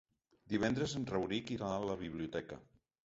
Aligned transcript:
Divendres 0.53 0.95
en 0.99 1.05
Rauric 1.11 1.53
irà 1.57 1.69
a 1.75 1.87
la 1.93 1.99
biblioteca. 2.03 2.63